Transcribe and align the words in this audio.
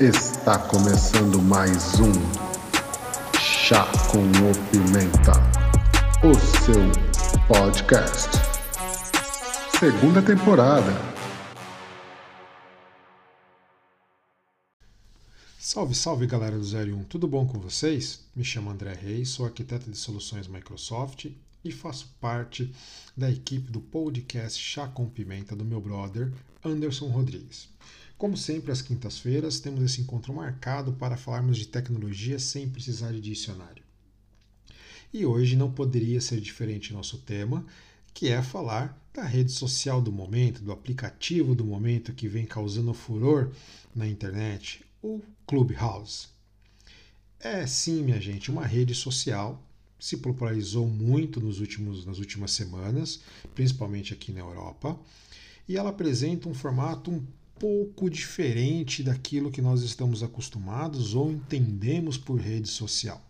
Está 0.00 0.58
começando 0.58 1.42
mais 1.42 2.00
um 2.00 2.10
Chá 3.38 3.84
com 4.10 4.22
o 4.22 4.70
Pimenta, 4.70 5.32
o 6.24 6.32
seu 6.64 7.46
podcast. 7.46 8.30
Segunda 9.78 10.22
temporada. 10.22 10.90
Salve, 15.58 15.94
salve 15.94 16.26
galera 16.26 16.58
do 16.58 16.64
01, 16.64 17.04
tudo 17.04 17.28
bom 17.28 17.46
com 17.46 17.60
vocês? 17.60 18.20
Me 18.34 18.42
chamo 18.42 18.70
André 18.70 18.94
Reis, 18.94 19.28
sou 19.28 19.44
arquiteto 19.44 19.90
de 19.90 19.98
soluções 19.98 20.48
Microsoft 20.48 21.26
e 21.62 21.70
faço 21.70 22.08
parte 22.18 22.74
da 23.14 23.30
equipe 23.30 23.70
do 23.70 23.82
podcast 23.82 24.58
Chá 24.58 24.88
com 24.88 25.10
Pimenta 25.10 25.54
do 25.54 25.62
meu 25.62 25.78
brother 25.78 26.32
Anderson 26.64 27.08
Rodrigues. 27.08 27.68
Como 28.20 28.36
sempre, 28.36 28.70
às 28.70 28.82
quintas-feiras, 28.82 29.60
temos 29.60 29.82
esse 29.82 30.02
encontro 30.02 30.34
marcado 30.34 30.92
para 30.92 31.16
falarmos 31.16 31.56
de 31.56 31.66
tecnologia 31.66 32.38
sem 32.38 32.68
precisar 32.68 33.12
de 33.12 33.20
dicionário. 33.22 33.82
E 35.10 35.24
hoje 35.24 35.56
não 35.56 35.72
poderia 35.72 36.20
ser 36.20 36.38
diferente 36.38 36.92
nosso 36.92 37.16
tema, 37.16 37.64
que 38.12 38.28
é 38.28 38.42
falar 38.42 39.02
da 39.14 39.24
rede 39.24 39.50
social 39.50 40.02
do 40.02 40.12
momento, 40.12 40.60
do 40.62 40.70
aplicativo 40.70 41.54
do 41.54 41.64
momento 41.64 42.12
que 42.12 42.28
vem 42.28 42.44
causando 42.44 42.92
furor 42.92 43.52
na 43.96 44.06
internet, 44.06 44.84
o 45.02 45.22
Clubhouse. 45.46 46.28
É 47.40 47.66
sim, 47.66 48.02
minha 48.02 48.20
gente, 48.20 48.50
uma 48.50 48.66
rede 48.66 48.94
social 48.94 49.66
se 49.98 50.18
popularizou 50.18 50.86
muito 50.86 51.40
nos 51.40 51.58
últimos, 51.58 52.04
nas 52.04 52.18
últimas 52.18 52.50
semanas, 52.50 53.20
principalmente 53.54 54.12
aqui 54.12 54.30
na 54.30 54.40
Europa, 54.40 55.00
e 55.66 55.78
ela 55.78 55.88
apresenta 55.88 56.50
um 56.50 56.54
formato 56.54 57.10
um 57.10 57.24
pouco 57.60 58.08
diferente 58.08 59.02
daquilo 59.02 59.50
que 59.50 59.60
nós 59.60 59.82
estamos 59.82 60.22
acostumados 60.22 61.14
ou 61.14 61.30
entendemos 61.30 62.16
por 62.16 62.40
rede 62.40 62.68
social. 62.68 63.22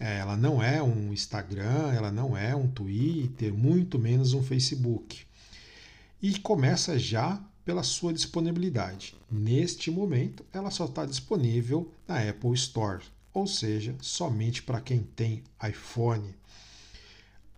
É, 0.00 0.16
ela 0.16 0.34
não 0.34 0.62
é 0.62 0.82
um 0.82 1.12
Instagram, 1.12 1.92
ela 1.92 2.10
não 2.10 2.34
é 2.34 2.56
um 2.56 2.66
Twitter, 2.66 3.52
muito 3.52 3.98
menos 3.98 4.32
um 4.32 4.42
Facebook. 4.42 5.26
E 6.22 6.38
começa 6.38 6.98
já 6.98 7.38
pela 7.62 7.82
sua 7.82 8.14
disponibilidade. 8.14 9.14
Neste 9.30 9.90
momento, 9.90 10.42
ela 10.54 10.70
só 10.70 10.86
está 10.86 11.04
disponível 11.04 11.92
na 12.08 12.30
Apple 12.30 12.54
Store, 12.54 13.04
ou 13.32 13.46
seja, 13.46 13.94
somente 14.00 14.62
para 14.62 14.80
quem 14.80 15.00
tem 15.00 15.44
iPhone. 15.62 16.34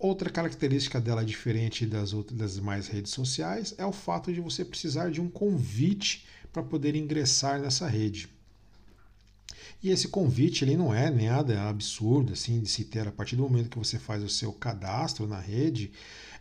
Outra 0.02 0.28
característica 0.30 1.00
dela 1.00 1.24
diferente 1.24 1.86
das 1.86 2.12
outras 2.12 2.36
das 2.36 2.54
demais 2.54 2.88
redes 2.88 3.12
sociais 3.12 3.72
é 3.78 3.86
o 3.86 3.92
fato 3.92 4.32
de 4.32 4.40
você 4.40 4.64
precisar 4.64 5.12
de 5.12 5.20
um 5.20 5.28
convite 5.28 6.26
para 6.52 6.60
poder 6.60 6.96
ingressar 6.96 7.60
nessa 7.60 7.86
rede. 7.86 8.28
E 9.80 9.90
esse 9.90 10.08
convite 10.08 10.64
ele 10.64 10.76
não 10.76 10.92
é 10.92 11.08
nada 11.08 11.68
absurdo 11.68 12.32
assim 12.32 12.58
de 12.60 12.68
se 12.68 12.84
ter 12.84 13.06
a 13.06 13.12
partir 13.12 13.36
do 13.36 13.44
momento 13.44 13.70
que 13.70 13.78
você 13.78 13.96
faz 13.96 14.24
o 14.24 14.28
seu 14.28 14.52
cadastro 14.52 15.24
na 15.28 15.38
rede, 15.38 15.92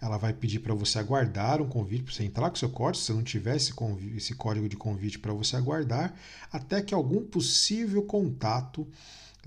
ela 0.01 0.17
vai 0.17 0.33
pedir 0.33 0.57
para 0.57 0.73
você 0.73 0.97
aguardar 0.97 1.61
um 1.61 1.69
convite 1.69 2.01
para 2.01 2.13
você 2.15 2.23
entrar 2.23 2.49
com 2.49 2.55
o 2.55 2.59
seu 2.59 2.69
código, 2.69 2.97
se 2.97 3.05
você 3.05 3.13
não 3.13 3.23
tiver 3.23 3.57
esse, 3.57 3.71
esse 4.17 4.33
código 4.33 4.67
de 4.67 4.75
convite 4.75 5.19
para 5.19 5.33
você 5.33 5.55
aguardar, 5.55 6.15
até 6.51 6.81
que 6.81 6.95
algum 6.95 7.23
possível 7.23 8.01
contato 8.01 8.87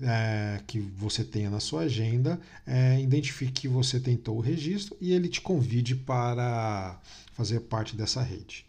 é, 0.01 0.61
que 0.67 0.79
você 0.79 1.23
tenha 1.23 1.49
na 1.49 1.59
sua 1.59 1.81
agenda, 1.81 2.39
é, 2.65 2.99
identifique 2.99 3.61
que 3.61 3.67
você 3.67 3.99
tentou 3.99 4.37
o 4.37 4.41
registro 4.41 4.95
e 4.99 5.13
ele 5.13 5.29
te 5.29 5.41
convide 5.41 5.95
para 5.95 6.99
fazer 7.33 7.61
parte 7.61 7.95
dessa 7.95 8.21
rede. 8.21 8.65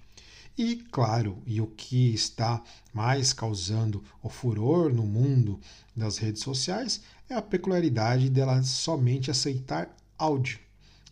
E, 0.59 0.77
claro, 0.91 1.43
e 1.47 1.61
o 1.61 1.67
que 1.67 2.15
está 2.15 2.63
mais 2.93 3.33
causando 3.33 4.03
o 4.23 4.31
furor 4.31 4.93
no 4.93 5.03
mundo 5.03 5.61
das 5.95 6.17
redes 6.17 6.43
sociais 6.43 7.03
é 7.29 7.35
a 7.35 7.43
peculiaridade 7.43 8.31
dela 8.31 8.63
somente 8.63 9.31
aceitar 9.31 9.95
áudio. 10.17 10.59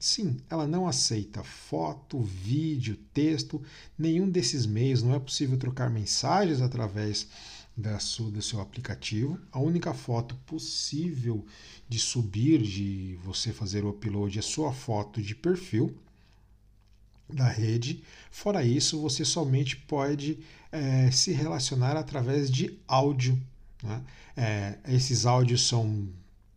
Sim, 0.00 0.36
ela 0.50 0.66
não 0.66 0.86
aceita 0.86 1.42
foto, 1.42 2.20
vídeo, 2.20 2.96
texto, 3.12 3.62
nenhum 3.98 4.28
desses 4.28 4.66
meios. 4.66 5.02
Não 5.02 5.14
é 5.14 5.18
possível 5.18 5.58
trocar 5.58 5.90
mensagens 5.90 6.60
através 6.60 7.26
da 7.76 7.98
sua, 7.98 8.30
do 8.30 8.40
seu 8.40 8.60
aplicativo. 8.60 9.38
A 9.50 9.58
única 9.58 9.92
foto 9.92 10.34
possível 10.46 11.44
de 11.88 11.98
subir, 11.98 12.62
de 12.62 13.18
você 13.24 13.52
fazer 13.52 13.84
o 13.84 13.90
upload, 13.90 14.38
é 14.38 14.42
sua 14.42 14.72
foto 14.72 15.20
de 15.20 15.34
perfil 15.34 15.96
da 17.28 17.48
rede. 17.48 18.02
Fora 18.30 18.62
isso, 18.64 19.00
você 19.00 19.24
somente 19.24 19.76
pode 19.76 20.38
é, 20.70 21.10
se 21.10 21.32
relacionar 21.32 21.96
através 21.96 22.50
de 22.50 22.78
áudio. 22.86 23.40
Né? 23.82 24.02
É, 24.36 24.78
esses 24.88 25.26
áudios 25.26 25.66
são 25.66 26.08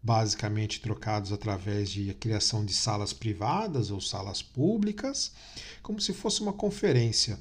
basicamente 0.01 0.79
trocados 0.79 1.33
através 1.33 1.89
de 1.89 2.13
criação 2.13 2.63
de 2.63 2.73
salas 2.73 3.11
privadas 3.11 3.91
ou 3.91 3.99
salas 3.99 4.41
públicas, 4.41 5.33
como 5.81 5.99
se 5.99 6.13
fosse 6.13 6.41
uma 6.41 6.53
conferência. 6.53 7.39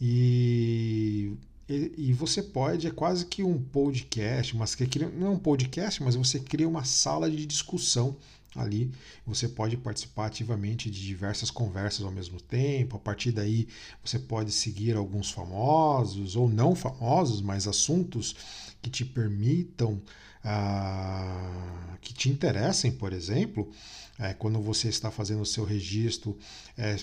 E 0.00 1.32
e, 1.74 2.12
você 2.12 2.42
pode, 2.42 2.86
é 2.86 2.90
quase 2.90 3.26
que 3.26 3.42
um 3.42 3.58
podcast, 3.62 4.56
mas 4.56 4.74
que 4.74 4.98
não 4.98 5.28
é 5.28 5.30
um 5.30 5.38
podcast, 5.38 6.02
mas 6.02 6.16
você 6.16 6.40
cria 6.40 6.68
uma 6.68 6.84
sala 6.84 7.30
de 7.30 7.46
discussão 7.46 8.16
ali. 8.54 8.90
Você 9.26 9.48
pode 9.48 9.76
participar 9.76 10.26
ativamente 10.26 10.90
de 10.90 11.00
diversas 11.00 11.50
conversas 11.50 12.04
ao 12.04 12.10
mesmo 12.10 12.40
tempo. 12.40 12.96
A 12.96 12.98
partir 12.98 13.32
daí, 13.32 13.68
você 14.04 14.18
pode 14.18 14.50
seguir 14.50 14.96
alguns 14.96 15.30
famosos 15.30 16.34
ou 16.36 16.48
não 16.48 16.74
famosos, 16.74 17.40
mas 17.40 17.68
assuntos 17.68 18.34
que 18.82 18.90
te 18.90 19.04
permitam, 19.04 20.00
ah, 20.42 21.96
que 22.00 22.12
te 22.12 22.28
interessem, 22.28 22.90
por 22.90 23.12
exemplo. 23.12 23.70
É, 24.18 24.34
quando 24.34 24.60
você 24.60 24.88
está 24.88 25.10
fazendo 25.10 25.42
o 25.42 25.46
seu 25.46 25.64
registro, 25.64 26.36
é, 26.76 26.96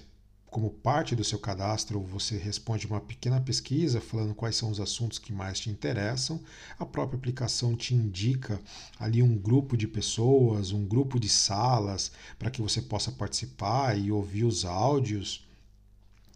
como 0.49 0.69
parte 0.69 1.15
do 1.15 1.23
seu 1.23 1.37
cadastro, 1.37 1.99
você 1.99 2.37
responde 2.37 2.87
uma 2.87 3.01
pequena 3.01 3.39
pesquisa 3.39 3.99
falando 3.99 4.33
quais 4.33 4.55
são 4.55 4.71
os 4.71 4.79
assuntos 4.79 5.19
que 5.19 5.33
mais 5.33 5.59
te 5.59 5.69
interessam. 5.69 6.39
A 6.79 6.85
própria 6.85 7.17
aplicação 7.17 7.75
te 7.75 7.93
indica 7.93 8.59
ali 8.99 9.21
um 9.21 9.37
grupo 9.37 9.75
de 9.75 9.87
pessoas, 9.87 10.71
um 10.71 10.85
grupo 10.85 11.19
de 11.19 11.29
salas 11.29 12.11
para 12.39 12.49
que 12.49 12.61
você 12.61 12.81
possa 12.81 13.11
participar 13.11 13.97
e 13.97 14.11
ouvir 14.11 14.45
os 14.45 14.63
áudios 14.63 15.45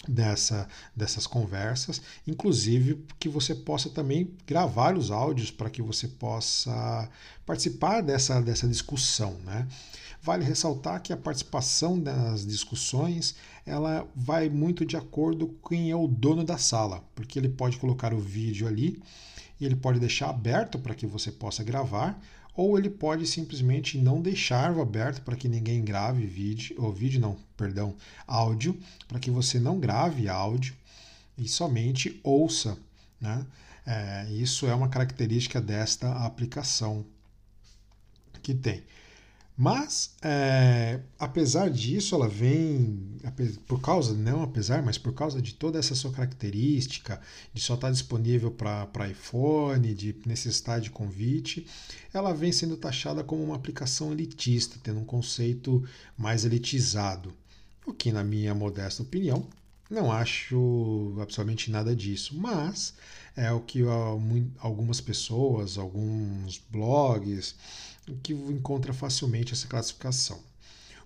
dessa, 0.07 0.67
dessas 0.95 1.27
conversas, 1.27 2.01
inclusive 2.27 3.05
que 3.19 3.29
você 3.29 3.53
possa 3.53 3.89
também 3.89 4.35
gravar 4.45 4.97
os 4.97 5.11
áudios 5.11 5.51
para 5.51 5.69
que 5.69 5.81
você 5.81 6.07
possa 6.07 7.09
participar 7.45 8.01
dessa, 8.01 8.41
dessa 8.41 8.67
discussão. 8.67 9.33
Né? 9.45 9.67
Vale 10.23 10.45
ressaltar 10.45 11.01
que 11.01 11.11
a 11.11 11.17
participação 11.17 11.99
das 11.99 12.45
discussões 12.45 13.35
ela 13.65 14.07
vai 14.15 14.49
muito 14.49 14.85
de 14.85 14.95
acordo 14.95 15.47
com 15.47 15.69
quem 15.69 15.89
é 15.89 15.95
o 15.95 16.07
dono 16.07 16.43
da 16.43 16.57
sala, 16.57 17.03
porque 17.15 17.39
ele 17.39 17.49
pode 17.49 17.77
colocar 17.77 18.13
o 18.13 18.19
vídeo 18.19 18.67
ali 18.67 19.01
e 19.59 19.65
ele 19.65 19.75
pode 19.75 19.99
deixar 19.99 20.29
aberto 20.29 20.77
para 20.77 20.93
que 20.93 21.07
você 21.07 21.31
possa 21.31 21.63
gravar, 21.63 22.21
ou 22.55 22.77
ele 22.77 22.89
pode 22.89 23.25
simplesmente 23.25 23.97
não 23.97 24.21
deixar 24.21 24.77
aberto 24.77 25.21
para 25.21 25.35
que 25.35 25.47
ninguém 25.47 25.83
grave 25.83 26.25
vídeo, 26.25 26.75
ou 26.79 26.91
vídeo 26.91 27.19
não, 27.19 27.37
perdão, 27.55 27.95
áudio, 28.27 28.77
para 29.07 29.19
que 29.19 29.31
você 29.31 29.59
não 29.59 29.79
grave 29.79 30.27
áudio 30.27 30.75
e 31.37 31.47
somente 31.47 32.19
ouça. 32.23 32.77
Né? 33.19 33.45
É, 33.85 34.27
isso 34.31 34.67
é 34.67 34.75
uma 34.75 34.89
característica 34.89 35.61
desta 35.61 36.11
aplicação 36.25 37.05
que 38.41 38.53
tem. 38.53 38.83
Mas, 39.57 40.15
é, 40.21 41.01
apesar 41.19 41.69
disso, 41.69 42.15
ela 42.15 42.27
vem, 42.27 43.19
por 43.67 43.79
causa, 43.79 44.13
não 44.13 44.41
apesar, 44.41 44.81
mas 44.81 44.97
por 44.97 45.13
causa 45.13 45.41
de 45.41 45.53
toda 45.53 45.77
essa 45.77 45.93
sua 45.93 46.11
característica, 46.11 47.21
de 47.53 47.61
só 47.61 47.75
estar 47.75 47.91
disponível 47.91 48.49
para 48.49 49.09
iPhone, 49.09 49.93
de 49.93 50.15
necessidade 50.25 50.85
de 50.85 50.91
convite, 50.91 51.67
ela 52.13 52.33
vem 52.33 52.51
sendo 52.51 52.77
taxada 52.77 53.23
como 53.23 53.43
uma 53.43 53.55
aplicação 53.55 54.11
elitista, 54.11 54.77
tendo 54.81 54.99
um 54.99 55.05
conceito 55.05 55.83
mais 56.17 56.43
elitizado. 56.45 57.31
O 57.85 57.93
que, 57.93 58.11
na 58.11 58.23
minha 58.23 58.55
modesta 58.55 59.03
opinião, 59.03 59.45
não 59.89 60.11
acho 60.11 61.13
absolutamente 61.21 61.69
nada 61.69 61.93
disso, 61.95 62.35
mas 62.37 62.93
é 63.35 63.51
o 63.51 63.59
que 63.59 63.81
algumas 64.59 65.01
pessoas, 65.01 65.77
alguns 65.77 66.61
blogs, 66.69 67.55
que 68.21 68.33
encontra 68.33 68.93
facilmente 68.93 69.53
essa 69.53 69.67
classificação. 69.67 70.39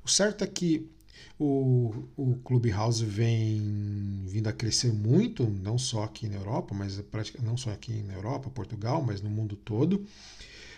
O 0.03 0.09
certo 0.09 0.43
é 0.43 0.47
que 0.47 0.89
o, 1.39 2.07
o 2.15 2.35
Clubhouse 2.43 3.03
vem 3.03 4.23
vindo 4.27 4.47
a 4.47 4.53
crescer 4.53 4.93
muito, 4.93 5.49
não 5.49 5.77
só 5.77 6.03
aqui 6.03 6.27
na 6.27 6.35
Europa, 6.35 6.73
mas 6.73 7.01
não 7.43 7.57
só 7.57 7.71
aqui 7.71 8.03
na 8.03 8.13
Europa, 8.13 8.49
Portugal, 8.49 9.03
mas 9.05 9.21
no 9.21 9.29
mundo 9.29 9.55
todo. 9.55 10.05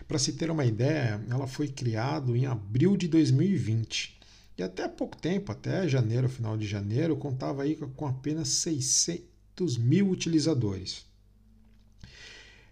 Para 0.08 0.18
se 0.18 0.34
ter 0.34 0.50
uma 0.50 0.66
ideia, 0.66 1.22
ela 1.30 1.48
foi 1.48 1.68
criada 1.68 2.36
em 2.36 2.46
abril 2.46 2.96
de 2.96 3.08
2020. 3.08 4.18
E 4.58 4.64
até 4.64 4.88
pouco 4.88 5.16
tempo, 5.18 5.52
até 5.52 5.88
janeiro, 5.88 6.28
final 6.28 6.58
de 6.58 6.66
janeiro, 6.66 7.16
contava 7.16 7.64
aí 7.64 7.76
com 7.76 8.08
apenas 8.08 8.48
600 8.48 9.78
mil 9.78 10.10
utilizadores. 10.10 11.06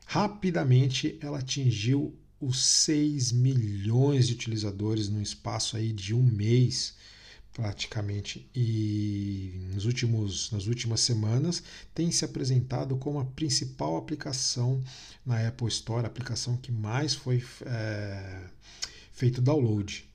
Rapidamente 0.08 1.20
ela 1.22 1.40
atingiu 1.40 2.16
os 2.40 2.64
6 2.64 3.32
milhões 3.32 4.28
de 4.28 4.34
utilizadores 4.34 5.10
no 5.10 5.22
espaço 5.22 5.78
aí 5.78 5.92
de 5.92 6.14
um 6.14 6.24
mês 6.24 6.96
praticamente 7.56 8.46
e 8.54 9.54
nos 9.74 9.86
últimos, 9.86 10.52
nas 10.52 10.68
últimas 10.68 11.00
semanas 11.00 11.64
tem 11.94 12.12
se 12.12 12.26
apresentado 12.26 12.98
como 12.98 13.18
a 13.18 13.26
principal 13.26 13.96
aplicação 13.96 14.84
na 15.26 15.48
Apple 15.48 15.70
Store, 15.70 16.04
a 16.04 16.08
aplicação 16.08 16.58
que 16.58 16.70
mais 16.70 17.14
foi 17.14 17.42
é, 17.66 18.42
feito 19.14 19.42
download. 19.42 20.06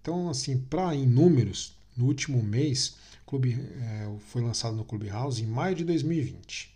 Então, 0.00 0.30
assim, 0.30 0.56
para 0.56 0.94
em 0.94 1.06
números, 1.06 1.74
no 1.94 2.06
último 2.06 2.42
mês, 2.42 2.94
Clube, 3.26 3.52
é, 3.54 4.16
foi 4.28 4.40
lançado 4.40 4.74
no 4.74 4.84
Clubhouse 4.84 5.42
em 5.42 5.46
maio 5.46 5.74
de 5.74 5.84
2020. 5.84 6.75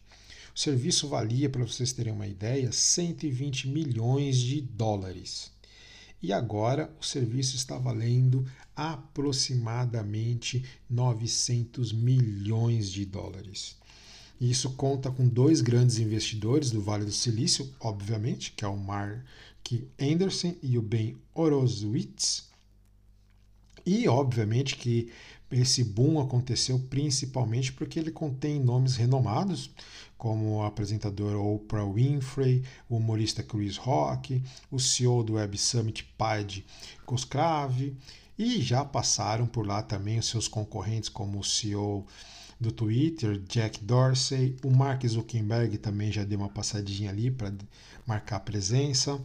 O 0.60 0.62
serviço 0.62 1.08
valia, 1.08 1.48
para 1.48 1.64
vocês 1.64 1.90
terem 1.90 2.12
uma 2.12 2.26
ideia, 2.26 2.70
120 2.70 3.66
milhões 3.66 4.36
de 4.36 4.60
dólares. 4.60 5.50
E 6.22 6.34
agora 6.34 6.94
o 7.00 7.02
serviço 7.02 7.56
está 7.56 7.78
valendo 7.78 8.44
aproximadamente 8.76 10.62
900 10.90 11.94
milhões 11.94 12.90
de 12.90 13.06
dólares. 13.06 13.74
Isso 14.38 14.68
conta 14.72 15.10
com 15.10 15.26
dois 15.26 15.62
grandes 15.62 15.96
investidores 15.98 16.70
do 16.70 16.82
Vale 16.82 17.06
do 17.06 17.12
Silício, 17.12 17.72
obviamente, 17.80 18.52
que 18.52 18.62
é 18.62 18.68
o 18.68 18.76
Mark 18.76 19.24
Anderson 19.98 20.54
e 20.62 20.76
o 20.76 20.82
Ben 20.82 21.16
Horowitz. 21.32 22.49
E, 23.84 24.08
obviamente, 24.08 24.76
que 24.76 25.10
esse 25.50 25.82
boom 25.82 26.20
aconteceu 26.20 26.78
principalmente 26.78 27.72
porque 27.72 27.98
ele 27.98 28.10
contém 28.10 28.60
nomes 28.60 28.96
renomados, 28.96 29.70
como 30.16 30.58
o 30.58 30.62
apresentador 30.62 31.34
Oprah 31.34 31.84
Winfrey, 31.84 32.62
o 32.88 32.96
humorista 32.96 33.42
Chris 33.42 33.76
Rock, 33.76 34.42
o 34.70 34.78
CEO 34.78 35.24
do 35.24 35.34
Web 35.34 35.56
Summit 35.58 36.04
Pad 36.16 36.64
Coscrave, 37.04 37.96
e 38.38 38.60
já 38.60 38.84
passaram 38.84 39.46
por 39.46 39.66
lá 39.66 39.82
também 39.82 40.18
os 40.18 40.26
seus 40.26 40.46
concorrentes, 40.46 41.08
como 41.08 41.40
o 41.40 41.44
CEO 41.44 42.06
do 42.60 42.70
Twitter, 42.70 43.38
Jack 43.48 43.82
Dorsey, 43.82 44.56
o 44.62 44.70
Mark 44.70 45.06
Zuckerberg 45.06 45.78
também 45.78 46.12
já 46.12 46.24
deu 46.24 46.38
uma 46.38 46.48
passadinha 46.48 47.10
ali 47.10 47.30
para 47.30 47.52
marcar 48.06 48.40
presença. 48.40 49.18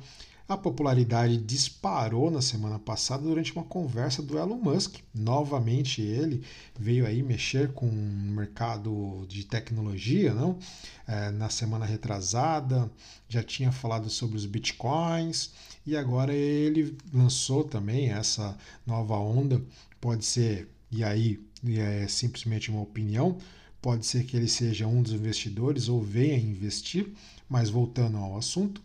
A 0.48 0.56
popularidade 0.56 1.38
disparou 1.38 2.30
na 2.30 2.40
semana 2.40 2.78
passada 2.78 3.24
durante 3.24 3.52
uma 3.52 3.64
conversa 3.64 4.22
do 4.22 4.38
Elon 4.38 4.58
Musk. 4.58 4.98
Novamente 5.12 6.04
ele 6.04 6.44
veio 6.80 7.08
aí 7.08 7.24
mexer 7.24 7.74
com 7.74 7.88
o 7.88 7.92
mercado 7.92 9.26
de 9.28 9.44
tecnologia, 9.44 10.36
não? 10.36 10.60
É, 11.08 11.32
na 11.32 11.50
semana 11.50 11.84
retrasada 11.84 12.92
já 13.28 13.42
tinha 13.42 13.72
falado 13.72 14.08
sobre 14.08 14.38
os 14.38 14.46
bitcoins 14.46 15.52
e 15.84 15.98
agora 15.98 16.32
ele 16.32 16.96
lançou 17.12 17.64
também 17.64 18.12
essa 18.12 18.56
nova 18.86 19.18
onda. 19.18 19.60
Pode 20.00 20.24
ser 20.24 20.70
e 20.92 21.04
aí 21.04 21.40
é 21.68 22.08
simplesmente 22.08 22.70
uma 22.70 22.82
opinião. 22.82 23.40
Pode 23.82 24.06
ser 24.06 24.24
que 24.26 24.38
ele 24.38 24.48
seja 24.48 24.86
um 24.86 25.02
dos 25.02 25.14
investidores 25.14 25.90
ou 25.90 26.04
venha 26.04 26.38
investir, 26.38 27.12
mas 27.50 27.70
voltando 27.70 28.18
ao 28.18 28.38
assunto, 28.38 28.82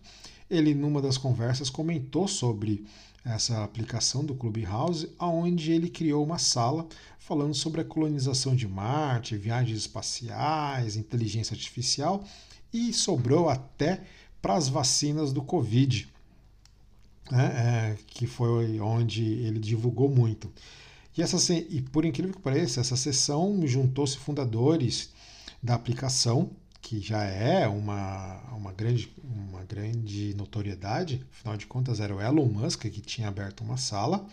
ele, 0.51 0.75
numa 0.75 1.01
das 1.01 1.17
conversas, 1.17 1.71
comentou 1.71 2.27
sobre 2.27 2.85
essa 3.25 3.63
aplicação 3.63 4.25
do 4.25 4.35
Clubhouse, 4.35 5.11
aonde 5.19 5.73
ele 5.73 5.89
criou 5.89 6.25
uma 6.25 6.39
sala 6.39 6.87
falando 7.19 7.55
sobre 7.55 7.83
a 7.83 7.85
colonização 7.85 8.57
de 8.57 8.67
Marte, 8.67 9.37
viagens 9.37 9.79
espaciais, 9.79 10.97
inteligência 10.97 11.55
artificial 11.55 12.25
e 12.73 12.93
sobrou 12.93 13.49
até 13.49 14.03
para 14.41 14.55
as 14.55 14.69
vacinas 14.69 15.33
do 15.33 15.43
Covid, 15.43 16.09
né, 17.31 17.45
é, 17.45 17.99
que 18.07 18.27
foi 18.27 18.81
onde 18.81 19.23
ele 19.23 19.59
divulgou 19.59 20.09
muito. 20.09 20.51
E, 21.17 21.23
essa, 21.23 21.53
e 21.53 21.83
por 21.83 22.05
incrível 22.05 22.35
que 22.35 22.41
pareça, 22.41 22.81
essa 22.81 22.97
sessão 22.97 23.61
juntou-se 23.67 24.17
fundadores 24.17 25.11
da 25.63 25.75
aplicação 25.75 26.51
que 26.81 27.01
já 27.01 27.23
é 27.23 27.69
uma, 27.69 28.41
uma, 28.57 28.73
grande, 28.73 29.13
uma 29.61 29.65
grande 29.65 30.35
notoriedade, 30.35 31.25
afinal 31.31 31.57
de 31.57 31.67
contas 31.67 32.01
era 32.01 32.15
o 32.15 32.21
Elon 32.21 32.47
Musk 32.47 32.83
que 32.83 33.01
tinha 33.01 33.29
aberto 33.29 33.63
uma 33.63 33.77
sala, 33.77 34.27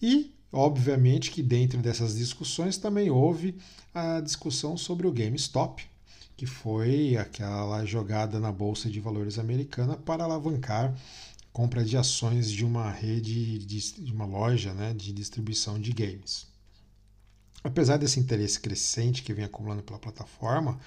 e 0.00 0.32
obviamente 0.52 1.30
que 1.30 1.42
dentro 1.42 1.80
dessas 1.82 2.16
discussões 2.16 2.78
também 2.78 3.10
houve 3.10 3.56
a 3.92 4.20
discussão 4.20 4.76
sobre 4.76 5.06
o 5.06 5.12
GameStop, 5.12 5.84
que 6.36 6.46
foi 6.46 7.16
aquela 7.16 7.84
jogada 7.84 8.38
na 8.38 8.52
Bolsa 8.52 8.88
de 8.88 9.00
Valores 9.00 9.38
americana 9.38 9.96
para 9.96 10.24
alavancar 10.24 10.94
compra 11.52 11.82
de 11.82 11.96
ações 11.96 12.50
de 12.50 12.66
uma 12.66 12.90
rede, 12.90 13.58
de 13.58 14.12
uma 14.12 14.26
loja 14.26 14.74
né, 14.74 14.92
de 14.92 15.10
distribuição 15.10 15.80
de 15.80 15.90
games. 15.90 16.46
Apesar 17.64 17.96
desse 17.96 18.20
interesse 18.20 18.60
crescente 18.60 19.22
que 19.22 19.32
vem 19.32 19.46
acumulando 19.46 19.82
pela 19.82 19.98
plataforma, 19.98 20.78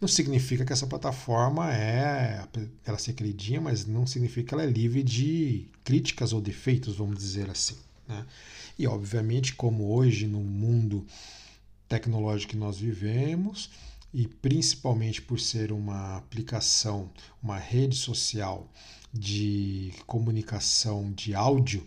não 0.00 0.08
significa 0.08 0.64
que 0.64 0.72
essa 0.72 0.86
plataforma 0.86 1.72
é, 1.74 2.46
ela 2.84 2.98
se 2.98 3.10
acredita, 3.10 3.60
mas 3.60 3.84
não 3.84 4.06
significa 4.06 4.48
que 4.48 4.54
ela 4.54 4.62
é 4.62 4.66
livre 4.66 5.02
de 5.02 5.66
críticas 5.82 6.32
ou 6.32 6.40
defeitos, 6.40 6.96
vamos 6.96 7.18
dizer 7.18 7.50
assim. 7.50 7.76
Né? 8.06 8.24
E 8.78 8.86
obviamente, 8.86 9.54
como 9.54 9.92
hoje 9.92 10.26
no 10.26 10.40
mundo 10.40 11.04
tecnológico 11.88 12.52
que 12.52 12.56
nós 12.56 12.78
vivemos, 12.78 13.70
e 14.12 14.26
principalmente 14.26 15.20
por 15.20 15.38
ser 15.40 15.72
uma 15.72 16.16
aplicação, 16.16 17.10
uma 17.42 17.58
rede 17.58 17.96
social 17.96 18.70
de 19.12 19.92
comunicação 20.06 21.12
de 21.12 21.34
áudio, 21.34 21.84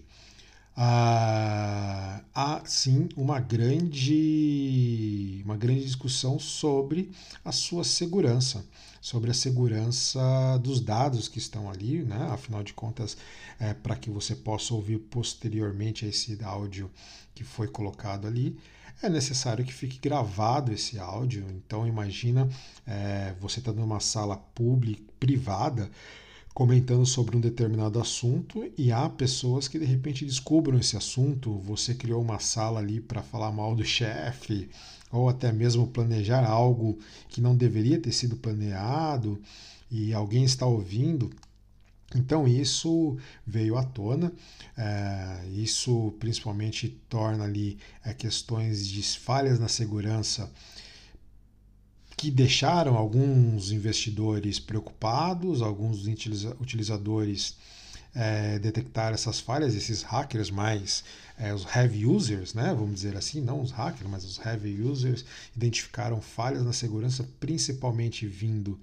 ah, 0.84 2.24
há 2.34 2.64
sim 2.66 3.08
uma 3.16 3.40
grande, 3.40 5.40
uma 5.46 5.56
grande 5.56 5.84
discussão 5.84 6.40
sobre 6.40 7.12
a 7.46 7.52
sua 7.52 7.84
segurança, 7.84 8.66
sobre 9.00 9.30
a 9.30 9.34
segurança 9.36 10.58
dos 10.58 10.82
dados 10.82 11.28
que 11.28 11.38
estão 11.38 11.70
ali, 11.70 12.02
né? 12.02 12.30
afinal 12.32 12.64
de 12.64 12.74
contas, 12.74 13.16
é, 13.60 13.76
para 13.76 13.96
que 13.96 14.10
você 14.10 14.36
possa 14.36 14.74
ouvir 14.74 14.98
posteriormente 14.98 16.04
esse 16.04 16.44
áudio 16.44 16.90
que 17.36 17.44
foi 17.44 17.68
colocado 17.68 18.26
ali, 18.26 18.58
é 19.04 19.10
necessário 19.10 19.64
que 19.64 19.72
fique 19.72 20.00
gravado 20.00 20.74
esse 20.74 20.98
áudio. 20.98 21.46
Então 21.52 21.86
imagina 21.86 22.50
é, 22.88 23.36
você 23.40 23.60
está 23.60 23.72
numa 23.72 24.00
sala 24.00 24.36
pública, 24.36 25.04
privada, 25.20 25.92
comentando 26.54 27.06
sobre 27.06 27.38
um 27.38 27.40
determinado 27.40 28.00
assunto 28.00 28.70
e 28.78 28.92
há 28.92 29.08
pessoas 29.10 29.68
que 29.68 29.80
de 29.80 29.86
repente 29.86 30.26
descubram 30.26 30.78
esse 30.78 30.98
assunto. 30.98 31.60
Você 31.60 31.96
criou 31.96 32.22
uma 32.22 32.40
sala 32.40 32.80
ali 32.80 33.00
para 33.00 33.24
falar 33.24 33.52
mal 33.52 33.76
do 33.76 33.86
chefe, 33.86 34.70
ou 35.12 35.30
até 35.30 35.52
mesmo 35.52 35.88
planejar 35.88 36.46
algo 36.46 37.00
que 37.30 37.42
não 37.42 37.56
deveria 37.56 38.00
ter 38.00 38.12
sido 38.12 38.36
planeado 38.36 39.42
e 39.90 40.14
alguém 40.14 40.44
está 40.44 40.66
ouvindo. 40.66 41.30
Então 42.14 42.46
isso 42.46 43.18
veio 43.48 43.78
à 43.78 43.84
tona, 43.84 44.34
é, 44.78 45.46
isso 45.54 46.14
principalmente 46.20 46.90
torna 47.08 47.46
ali 47.46 47.78
é, 48.04 48.14
questões 48.14 48.86
de 48.86 49.02
falhas 49.02 49.60
na 49.60 49.70
segurança 49.70 50.52
que 52.22 52.30
deixaram 52.30 52.96
alguns 52.96 53.72
investidores 53.72 54.60
preocupados, 54.60 55.60
alguns 55.60 56.06
utilizadores 56.60 57.58
é, 58.14 58.60
detectaram 58.60 59.16
essas 59.16 59.40
falhas, 59.40 59.74
esses 59.74 60.04
hackers 60.04 60.52
mais 60.52 61.04
é, 61.36 61.52
os 61.52 61.66
heavy 61.76 62.06
users, 62.06 62.54
né, 62.54 62.76
vamos 62.78 62.94
dizer 62.94 63.18
assim, 63.18 63.42
não 63.42 63.60
os 63.60 63.72
hackers, 63.72 64.08
mas 64.08 64.24
os 64.24 64.38
heavy 64.38 64.84
users 64.84 65.26
identificaram 65.58 66.22
falhas 66.22 66.64
na 66.64 66.72
segurança, 66.72 67.28
principalmente 67.40 68.28
vindo 68.28 68.80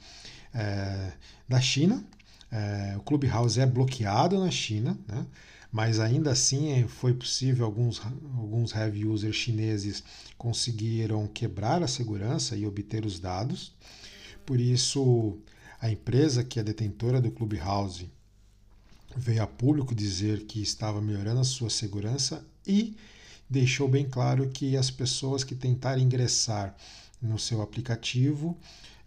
é, 0.53 1.13
da 1.49 1.61
China. 1.61 2.03
É, 2.51 2.97
o 2.97 3.03
Clubhouse 3.03 3.61
é 3.61 3.67
bloqueado 3.67 4.37
na 4.41 4.51
China, 4.51 4.99
né? 5.07 5.25
Mas 5.71 6.01
ainda 6.01 6.33
assim 6.33 6.73
eh, 6.73 6.89
foi 6.89 7.13
possível 7.13 7.67
alguns, 7.67 8.01
alguns 8.37 8.75
heavy 8.75 9.05
users 9.05 9.37
chineses 9.37 10.03
conseguiram 10.37 11.27
quebrar 11.27 11.83
a 11.83 11.89
segurança 11.89 12.57
e 12.57 12.67
obter 12.67 13.05
os 13.05 13.21
dados. 13.21 13.75
Por 14.47 14.59
isso, 14.59 15.39
a 15.81 15.91
empresa 15.91 16.43
que 16.43 16.59
é 16.59 16.63
detentora 16.63 17.21
do 17.21 17.31
Clubhouse 17.31 18.11
veio 19.17 19.43
a 19.43 19.47
público 19.47 19.95
dizer 19.95 20.45
que 20.45 20.63
estava 20.63 21.01
melhorando 21.01 21.41
a 21.41 21.45
sua 21.45 21.69
segurança 21.69 22.47
e 22.67 22.97
deixou 23.49 23.89
bem 23.89 24.09
claro 24.09 24.49
que 24.49 24.77
as 24.77 24.91
pessoas 24.91 25.45
que 25.45 25.55
tentarem 25.55 26.05
ingressar 26.05 26.75
no 27.21 27.39
seu 27.39 27.61
aplicativo, 27.63 28.57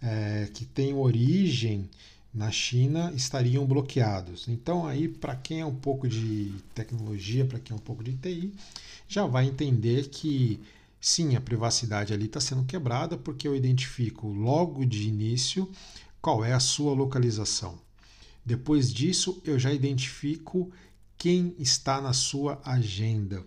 é, 0.02 0.50
que 0.54 0.66
tem 0.66 0.94
origem 0.94 1.90
na 2.34 2.50
China 2.50 3.12
estariam 3.16 3.66
bloqueados. 3.66 4.48
Então 4.48 4.86
aí 4.86 5.08
para 5.08 5.36
quem 5.36 5.62
é 5.62 5.66
um 5.66 5.76
pouco 5.76 6.08
de 6.08 6.54
tecnologia, 6.74 7.46
para 7.46 7.60
quem 7.60 7.76
é 7.76 7.78
um 7.78 7.84
pouco 7.84 8.04
de 8.04 8.14
TI, 8.14 8.54
já 9.08 9.26
vai 9.26 9.46
entender 9.46 10.10
que 10.10 10.60
sim, 11.00 11.36
a 11.36 11.42
privacidade 11.42 12.14
ali 12.14 12.26
está 12.26 12.40
sendo 12.40 12.64
quebrada 12.64 13.18
porque 13.18 13.48
eu 13.48 13.56
identifico 13.56 14.28
logo 14.28 14.86
de 14.86 15.08
início 15.08 15.70
qual 16.22 16.46
é 16.46 16.54
a 16.54 16.60
sua 16.60 16.94
localização. 16.94 17.78
Depois 18.46 18.94
disso, 18.94 19.42
eu 19.44 19.60
já 19.60 19.72
identifico 19.74 20.72
quem 21.18 21.56
está 21.60 22.02
na 22.02 22.14
sua 22.14 22.60
agenda, 22.64 23.44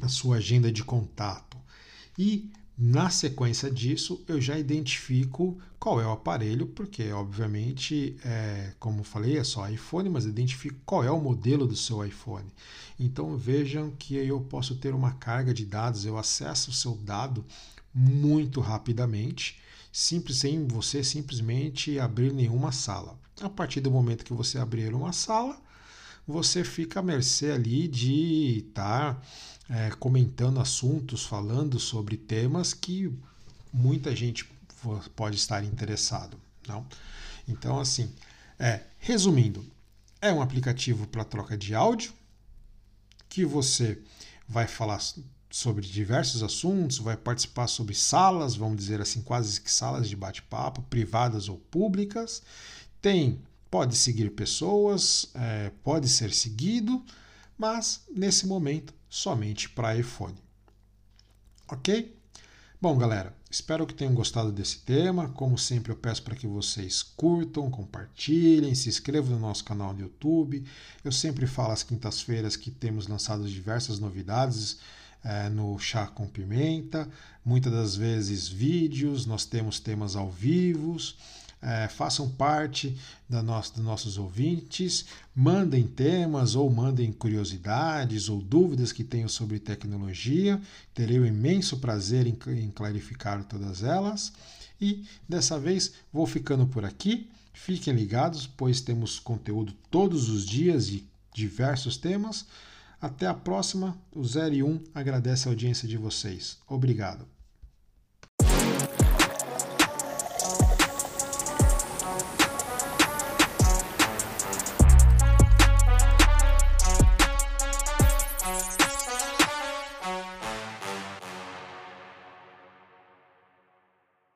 na 0.00 0.08
sua 0.08 0.36
agenda 0.36 0.72
de 0.72 0.82
contato. 0.84 1.58
E 2.18 2.50
na 2.80 3.10
sequência 3.10 3.68
disso, 3.68 4.22
eu 4.28 4.40
já 4.40 4.56
identifico 4.56 5.58
qual 5.80 6.00
é 6.00 6.06
o 6.06 6.12
aparelho, 6.12 6.64
porque 6.64 7.10
obviamente, 7.10 8.16
é, 8.24 8.72
como 8.78 9.02
falei, 9.02 9.36
é 9.36 9.42
só 9.42 9.68
iPhone, 9.68 10.08
mas 10.08 10.24
identifico 10.24 10.78
qual 10.86 11.02
é 11.02 11.10
o 11.10 11.20
modelo 11.20 11.66
do 11.66 11.74
seu 11.74 12.06
iPhone. 12.06 12.46
Então 12.96 13.36
vejam 13.36 13.90
que 13.98 14.14
eu 14.14 14.40
posso 14.42 14.76
ter 14.76 14.94
uma 14.94 15.10
carga 15.10 15.52
de 15.52 15.66
dados, 15.66 16.04
eu 16.04 16.16
acesso 16.16 16.70
o 16.70 16.74
seu 16.74 16.94
dado 16.94 17.44
muito 17.92 18.60
rapidamente, 18.60 19.58
simples 19.90 20.38
sem 20.38 20.64
você 20.68 21.02
simplesmente 21.02 21.98
abrir 21.98 22.32
nenhuma 22.32 22.70
sala. 22.70 23.18
A 23.40 23.48
partir 23.48 23.80
do 23.80 23.90
momento 23.90 24.24
que 24.24 24.32
você 24.32 24.56
abrir 24.56 24.94
uma 24.94 25.12
sala, 25.12 25.60
você 26.28 26.62
fica 26.62 27.00
à 27.00 27.02
mercê 27.02 27.50
ali 27.52 27.88
de 27.88 28.58
estar 28.68 29.14
tá, 29.14 29.22
é, 29.70 29.90
comentando 29.92 30.60
assuntos, 30.60 31.24
falando 31.24 31.80
sobre 31.80 32.18
temas 32.18 32.74
que 32.74 33.10
muita 33.72 34.14
gente 34.14 34.44
pode 35.16 35.36
estar 35.36 35.64
interessado. 35.64 36.38
Não? 36.68 36.86
Então, 37.48 37.80
assim, 37.80 38.12
é, 38.58 38.82
resumindo, 38.98 39.64
é 40.20 40.30
um 40.30 40.42
aplicativo 40.42 41.06
para 41.06 41.24
troca 41.24 41.56
de 41.56 41.74
áudio 41.74 42.12
que 43.26 43.46
você 43.46 43.98
vai 44.46 44.66
falar 44.66 45.00
sobre 45.48 45.86
diversos 45.86 46.42
assuntos, 46.42 46.98
vai 46.98 47.16
participar 47.16 47.68
sobre 47.68 47.94
salas, 47.94 48.54
vamos 48.54 48.76
dizer 48.76 49.00
assim, 49.00 49.22
quase 49.22 49.58
que 49.62 49.72
salas 49.72 50.06
de 50.06 50.14
bate-papo, 50.14 50.82
privadas 50.82 51.48
ou 51.48 51.56
públicas. 51.56 52.42
Tem 53.00 53.40
Pode 53.70 53.96
seguir 53.96 54.30
pessoas, 54.30 55.30
é, 55.34 55.70
pode 55.84 56.08
ser 56.08 56.32
seguido, 56.32 57.04
mas 57.56 58.02
nesse 58.14 58.46
momento 58.46 58.94
somente 59.08 59.68
para 59.68 59.96
iPhone. 59.96 60.36
Ok? 61.68 62.16
Bom, 62.80 62.96
galera, 62.96 63.36
espero 63.50 63.86
que 63.86 63.92
tenham 63.92 64.14
gostado 64.14 64.52
desse 64.52 64.78
tema. 64.78 65.28
Como 65.30 65.58
sempre, 65.58 65.92
eu 65.92 65.96
peço 65.96 66.22
para 66.22 66.36
que 66.36 66.46
vocês 66.46 67.02
curtam, 67.02 67.70
compartilhem, 67.70 68.74
se 68.74 68.88
inscrevam 68.88 69.32
no 69.32 69.40
nosso 69.40 69.64
canal 69.64 69.92
no 69.92 70.00
YouTube. 70.00 70.64
Eu 71.04 71.12
sempre 71.12 71.46
falo 71.46 71.72
às 71.72 71.82
quintas-feiras 71.82 72.56
que 72.56 72.70
temos 72.70 73.06
lançado 73.06 73.48
diversas 73.48 73.98
novidades 73.98 74.78
é, 75.24 75.48
no 75.48 75.78
Chá 75.78 76.06
com 76.06 76.26
Pimenta, 76.26 77.08
muitas 77.44 77.72
das 77.72 77.96
vezes 77.96 78.46
vídeos, 78.48 79.26
nós 79.26 79.44
temos 79.44 79.80
temas 79.80 80.14
ao 80.14 80.30
vivo 80.30 80.96
é, 81.60 81.88
façam 81.88 82.28
parte 82.28 82.96
da 83.28 83.42
nossa, 83.42 83.74
dos 83.74 83.84
nossos 83.84 84.16
ouvintes, 84.16 85.06
mandem 85.34 85.84
temas 85.84 86.54
ou 86.54 86.70
mandem 86.70 87.12
curiosidades 87.12 88.28
ou 88.28 88.40
dúvidas 88.40 88.92
que 88.92 89.02
tenham 89.02 89.28
sobre 89.28 89.58
tecnologia. 89.58 90.60
Terei 90.94 91.18
o 91.18 91.22
um 91.22 91.26
imenso 91.26 91.78
prazer 91.78 92.26
em, 92.26 92.38
em 92.62 92.70
clarificar 92.70 93.42
todas 93.44 93.82
elas. 93.82 94.32
E 94.80 95.04
dessa 95.28 95.58
vez 95.58 95.92
vou 96.12 96.26
ficando 96.26 96.66
por 96.66 96.84
aqui. 96.84 97.28
Fiquem 97.52 97.92
ligados, 97.92 98.46
pois 98.46 98.80
temos 98.80 99.18
conteúdo 99.18 99.74
todos 99.90 100.28
os 100.28 100.46
dias 100.46 100.86
de 100.86 101.04
diversos 101.34 101.96
temas. 101.96 102.46
Até 103.00 103.26
a 103.26 103.34
próxima. 103.34 103.96
O 104.12 104.22
01 104.22 104.80
agradece 104.94 105.48
a 105.48 105.52
audiência 105.52 105.88
de 105.88 105.96
vocês. 105.96 106.58
Obrigado. 106.68 107.37